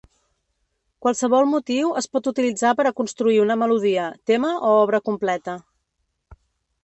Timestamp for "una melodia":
3.43-4.05